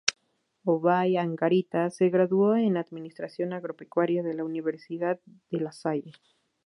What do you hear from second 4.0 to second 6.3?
de la Universidad de La Salle.